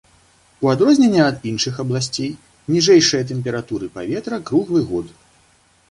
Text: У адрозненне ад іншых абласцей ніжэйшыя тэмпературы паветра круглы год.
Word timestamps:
У 0.67 0.69
адрозненне 0.75 1.21
ад 1.25 1.45
іншых 1.51 1.75
абласцей 1.85 2.31
ніжэйшыя 2.73 3.29
тэмпературы 3.33 3.85
паветра 3.99 4.45
круглы 4.53 4.81
год. 4.93 5.07